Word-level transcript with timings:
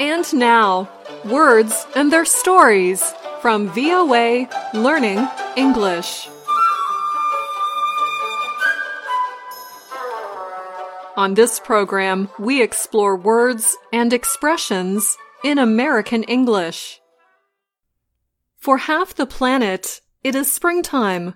And 0.00 0.34
now, 0.34 0.88
words 1.24 1.86
and 1.96 2.12
their 2.12 2.24
stories 2.24 3.14
from 3.40 3.68
VOA 3.68 4.48
Learning 4.74 5.28
English. 5.56 6.28
On 11.16 11.34
this 11.34 11.58
program, 11.58 12.28
we 12.38 12.62
explore 12.62 13.16
words 13.16 13.76
and 13.92 14.12
expressions 14.12 15.16
in 15.42 15.58
American 15.58 16.22
English. 16.22 17.00
For 18.56 18.78
half 18.78 19.14
the 19.14 19.26
planet, 19.26 20.00
it 20.22 20.36
is 20.36 20.50
springtime. 20.50 21.34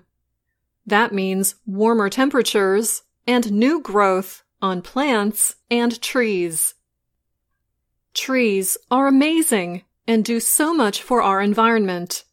That 0.85 1.13
means 1.13 1.55
warmer 1.65 2.09
temperatures 2.09 3.03
and 3.25 3.51
new 3.51 3.81
growth 3.81 4.43
on 4.61 4.81
plants 4.81 5.55
and 5.71 6.01
trees. 6.01 6.75
Trees 8.13 8.77
are 8.91 9.07
amazing 9.07 9.83
and 10.07 10.23
do 10.23 10.39
so 10.39 10.73
much 10.73 11.01
for 11.01 11.21
our 11.21 11.41
environment. 11.41 12.25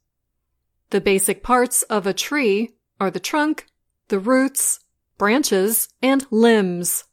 The 0.90 1.00
basic 1.00 1.42
parts 1.42 1.82
of 1.84 2.06
a 2.06 2.12
tree 2.12 2.74
are 2.98 3.10
the 3.10 3.20
trunk, 3.20 3.66
the 4.08 4.18
roots, 4.18 4.80
branches, 5.16 5.88
and 6.02 6.26
limbs. 6.30 7.04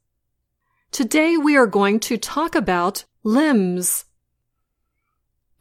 Today 0.91 1.37
we 1.37 1.55
are 1.55 1.67
going 1.67 1.99
to 2.01 2.17
talk 2.17 2.55
about 2.55 3.05
limbs. 3.23 4.05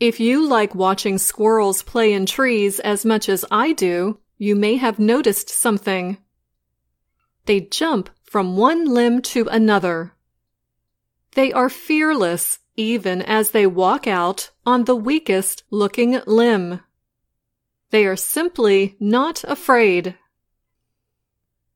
If 0.01 0.21
you 0.21 0.47
like 0.47 0.75
watching 0.75 1.19
squirrels 1.19 1.83
play 1.83 2.13
in 2.13 2.27
trees 2.27 2.81
as 2.81 3.05
much 3.05 3.29
as 3.29 3.45
I 3.51 3.73
do, 3.73 4.19
you 4.39 4.55
may 4.55 4.77
have 4.77 4.99
noticed 4.99 5.49
something. 5.49 6.19
They 7.47 7.61
jump 7.61 8.11
from 8.23 8.57
one 8.57 8.85
limb 8.87 9.23
to 9.23 9.47
another. 9.49 10.13
They 11.35 11.53
are 11.53 11.69
fearless 11.69 12.59
even 12.77 13.23
as 13.23 13.51
they 13.51 13.67
walk 13.67 14.07
out 14.07 14.51
on 14.65 14.85
the 14.85 14.97
weakest 14.97 15.65
looking 15.71 16.21
limb. 16.27 16.81
They 17.91 18.05
are 18.05 18.17
simply 18.17 18.97
not 19.01 19.45
afraid. 19.45 20.17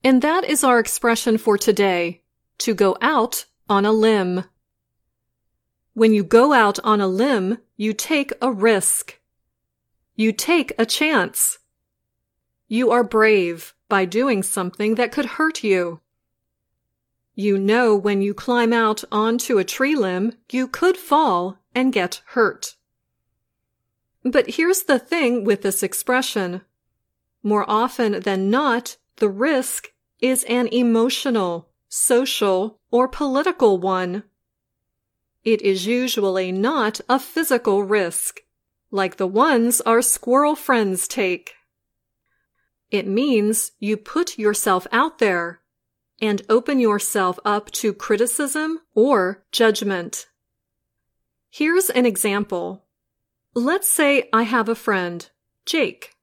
And 0.03 0.23
that 0.23 0.45
is 0.45 0.65
our 0.65 0.79
expression 0.79 1.39
for 1.39 1.57
today, 1.57 2.23
to 2.59 2.75
go 2.75 2.97
out 3.01 3.47
on 3.69 3.87
a 3.87 3.93
limb. 3.93 4.45
When 5.95 6.13
you 6.13 6.25
go 6.25 6.53
out 6.53 6.79
on 6.81 7.01
a 7.01 7.07
limb, 7.07 7.59
you 7.77 7.93
take 7.93 8.33
a 8.43 8.51
risk. 8.51 9.21
You 10.17 10.33
take 10.33 10.73
a 10.79 10.85
chance. 10.85 11.60
You 12.73 12.93
are 12.93 13.03
brave 13.03 13.75
by 13.89 14.05
doing 14.05 14.45
something 14.45 14.95
that 14.95 15.11
could 15.11 15.27
hurt 15.27 15.65
you. 15.65 15.99
You 17.35 17.59
know 17.59 17.97
when 17.97 18.23
you 18.23 18.33
climb 18.33 18.73
out 18.73 19.03
onto 19.11 19.59
a 19.59 19.65
tree 19.65 19.97
limb, 19.97 20.35
you 20.53 20.69
could 20.69 20.97
fall 20.97 21.59
and 21.75 21.93
get 21.93 22.23
hurt. 22.27 22.77
But 24.23 24.51
here's 24.51 24.85
the 24.85 25.01
thing 25.01 25.43
with 25.43 25.63
this 25.63 25.83
expression. 25.83 26.61
More 27.43 27.69
often 27.69 28.21
than 28.21 28.51
not, 28.51 28.99
the 29.17 29.29
risk 29.29 29.89
is 30.21 30.45
an 30.45 30.69
emotional, 30.69 31.71
social, 31.89 32.79
or 32.93 33.09
political 33.09 33.79
one. 33.79 34.23
It 35.43 35.61
is 35.61 35.87
usually 35.87 36.53
not 36.53 37.01
a 37.09 37.19
physical 37.19 37.83
risk, 37.83 38.43
like 38.93 39.17
the 39.17 39.27
ones 39.27 39.81
our 39.81 40.03
squirrel 40.03 40.55
friends 40.55 41.09
take. 41.09 41.55
It 42.91 43.07
means 43.07 43.73
you 43.79 43.97
put 43.97 44.39
yourself 44.39 44.87
out 44.91 45.19
there 45.19 45.61
and 46.21 46.43
open 46.49 46.79
yourself 46.81 47.39
up 47.45 47.71
to 47.71 47.95
criticism 47.95 48.81
or 48.95 49.45
judgment. 49.53 50.27
Here's 51.49 51.91
an 51.91 52.07
example. 52.07 52.85
Let's 53.55 53.89
say 53.89 54.29
I 54.33 54.43
have 54.43 54.69
a 54.69 54.75
friend, 54.75 55.29
Jake. 55.67 56.15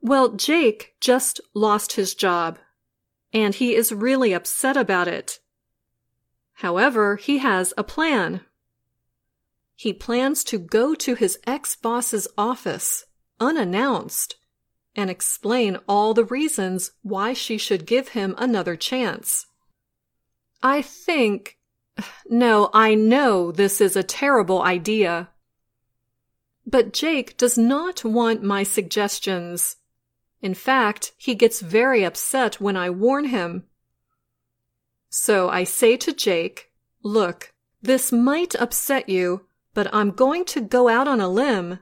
Well, 0.00 0.30
Jake 0.30 0.96
just 1.00 1.40
lost 1.54 1.92
his 1.92 2.14
job, 2.14 2.58
and 3.32 3.54
he 3.54 3.74
is 3.74 3.92
really 3.92 4.32
upset 4.32 4.76
about 4.76 5.06
it. 5.06 5.38
However, 6.54 7.16
he 7.16 7.38
has 7.38 7.72
a 7.76 7.84
plan. 7.84 8.40
He 9.76 9.92
plans 9.92 10.42
to 10.44 10.58
go 10.58 10.94
to 10.94 11.14
his 11.14 11.38
ex-boss's 11.46 12.28
office, 12.36 13.06
unannounced, 13.38 14.36
and 14.94 15.10
explain 15.10 15.78
all 15.88 16.14
the 16.14 16.24
reasons 16.24 16.92
why 17.02 17.32
she 17.32 17.58
should 17.58 17.86
give 17.86 18.08
him 18.08 18.34
another 18.38 18.76
chance. 18.76 19.46
I 20.62 20.82
think, 20.82 21.58
no, 22.28 22.70
I 22.72 22.94
know 22.94 23.52
this 23.52 23.80
is 23.80 23.96
a 23.96 24.02
terrible 24.02 24.62
idea. 24.62 25.30
But 26.66 26.92
Jake 26.92 27.36
does 27.36 27.58
not 27.58 28.04
want 28.04 28.42
my 28.42 28.62
suggestions. 28.62 29.76
In 30.40 30.54
fact, 30.54 31.12
he 31.16 31.34
gets 31.34 31.60
very 31.60 32.04
upset 32.04 32.60
when 32.60 32.76
I 32.76 32.90
warn 32.90 33.26
him. 33.26 33.64
So 35.10 35.48
I 35.48 35.64
say 35.64 35.96
to 35.98 36.12
Jake, 36.12 36.70
look, 37.02 37.52
this 37.80 38.12
might 38.12 38.54
upset 38.54 39.08
you, 39.08 39.46
but 39.74 39.92
I'm 39.92 40.10
going 40.10 40.44
to 40.46 40.60
go 40.60 40.88
out 40.88 41.08
on 41.08 41.20
a 41.20 41.28
limb 41.28 41.80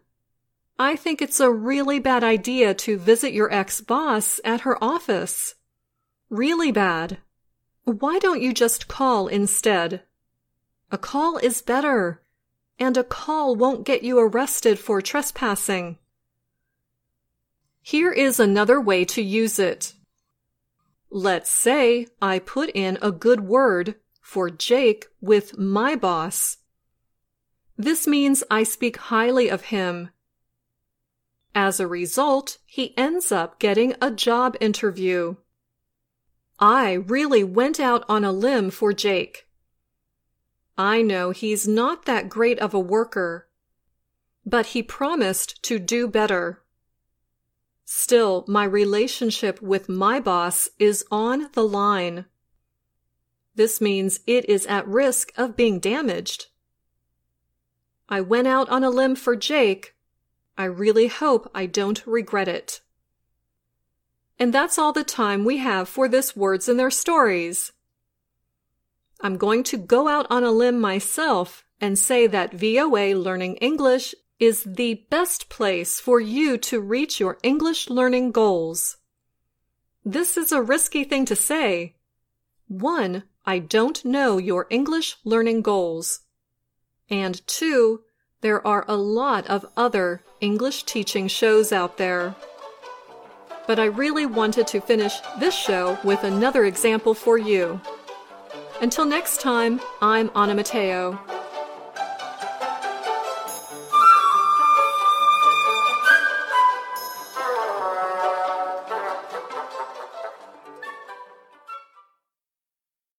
I 0.80 0.96
think 0.96 1.20
it's 1.20 1.40
a 1.40 1.52
really 1.52 1.98
bad 1.98 2.24
idea 2.24 2.72
to 2.72 2.96
visit 2.96 3.34
your 3.34 3.52
ex-boss 3.52 4.40
at 4.46 4.62
her 4.62 4.82
office. 4.82 5.56
Really 6.30 6.72
bad. 6.72 7.18
Why 7.84 8.18
don't 8.18 8.40
you 8.40 8.54
just 8.54 8.88
call 8.88 9.28
instead? 9.28 10.04
A 10.90 10.96
call 10.96 11.36
is 11.36 11.60
better, 11.60 12.22
and 12.78 12.96
a 12.96 13.04
call 13.04 13.54
won't 13.54 13.84
get 13.84 14.02
you 14.02 14.18
arrested 14.18 14.78
for 14.78 15.02
trespassing. 15.02 15.98
Here 17.82 18.10
is 18.10 18.40
another 18.40 18.80
way 18.80 19.04
to 19.04 19.20
use 19.20 19.58
it. 19.58 19.92
Let's 21.10 21.50
say 21.50 22.06
I 22.22 22.38
put 22.38 22.70
in 22.70 22.96
a 23.02 23.12
good 23.12 23.42
word 23.42 23.96
for 24.22 24.48
Jake 24.48 25.08
with 25.20 25.58
my 25.58 25.94
boss. 25.94 26.56
This 27.76 28.06
means 28.06 28.42
I 28.50 28.62
speak 28.62 28.96
highly 28.96 29.50
of 29.50 29.64
him 29.64 30.08
as 31.54 31.80
a 31.80 31.86
result, 31.86 32.58
he 32.66 32.96
ends 32.96 33.32
up 33.32 33.58
getting 33.58 33.94
a 34.00 34.10
job 34.10 34.56
interview. 34.60 35.36
I 36.58 36.92
really 36.92 37.42
went 37.42 37.80
out 37.80 38.04
on 38.08 38.24
a 38.24 38.32
limb 38.32 38.70
for 38.70 38.92
Jake. 38.92 39.46
I 40.76 41.02
know 41.02 41.30
he's 41.30 41.66
not 41.66 42.04
that 42.06 42.28
great 42.28 42.58
of 42.58 42.72
a 42.72 42.80
worker, 42.80 43.48
but 44.46 44.66
he 44.66 44.82
promised 44.82 45.62
to 45.64 45.78
do 45.78 46.06
better. 46.06 46.62
Still, 47.84 48.44
my 48.46 48.64
relationship 48.64 49.60
with 49.60 49.88
my 49.88 50.20
boss 50.20 50.68
is 50.78 51.04
on 51.10 51.50
the 51.54 51.64
line. 51.64 52.26
This 53.54 53.80
means 53.80 54.20
it 54.26 54.48
is 54.48 54.64
at 54.66 54.86
risk 54.86 55.32
of 55.36 55.56
being 55.56 55.80
damaged. 55.80 56.46
I 58.08 58.20
went 58.20 58.48
out 58.48 58.68
on 58.68 58.84
a 58.84 58.90
limb 58.90 59.16
for 59.16 59.36
Jake, 59.36 59.94
I 60.56 60.64
really 60.64 61.06
hope 61.06 61.50
I 61.54 61.66
don't 61.66 62.06
regret 62.06 62.48
it. 62.48 62.80
And 64.38 64.52
that's 64.54 64.78
all 64.78 64.92
the 64.92 65.04
time 65.04 65.44
we 65.44 65.58
have 65.58 65.88
for 65.88 66.08
this 66.08 66.34
Words 66.34 66.68
and 66.68 66.78
Their 66.78 66.90
Stories. 66.90 67.72
I'm 69.20 69.36
going 69.36 69.62
to 69.64 69.76
go 69.76 70.08
out 70.08 70.26
on 70.30 70.44
a 70.44 70.50
limb 70.50 70.80
myself 70.80 71.64
and 71.80 71.98
say 71.98 72.26
that 72.26 72.54
VOA 72.54 73.14
Learning 73.14 73.56
English 73.56 74.14
is 74.38 74.64
the 74.64 75.06
best 75.10 75.50
place 75.50 76.00
for 76.00 76.18
you 76.18 76.56
to 76.56 76.80
reach 76.80 77.20
your 77.20 77.38
English 77.42 77.90
learning 77.90 78.32
goals. 78.32 78.96
This 80.04 80.38
is 80.38 80.50
a 80.50 80.62
risky 80.62 81.04
thing 81.04 81.26
to 81.26 81.36
say. 81.36 81.96
One, 82.66 83.24
I 83.44 83.58
don't 83.58 84.02
know 84.04 84.38
your 84.38 84.66
English 84.70 85.16
learning 85.24 85.60
goals. 85.60 86.20
And 87.10 87.46
two, 87.46 88.04
there 88.42 88.66
are 88.66 88.84
a 88.88 88.96
lot 88.96 89.46
of 89.48 89.66
other 89.76 90.22
English 90.40 90.84
teaching 90.84 91.28
shows 91.28 91.72
out 91.72 91.98
there. 91.98 92.34
But 93.66 93.78
I 93.78 93.84
really 93.84 94.26
wanted 94.26 94.66
to 94.68 94.80
finish 94.80 95.14
this 95.38 95.54
show 95.54 95.98
with 96.02 96.24
another 96.24 96.64
example 96.64 97.14
for 97.14 97.36
you. 97.36 97.80
Until 98.80 99.04
next 99.04 99.40
time, 99.40 99.80
I'm 100.00 100.30
Anna 100.34 100.54
Matteo. 100.54 101.18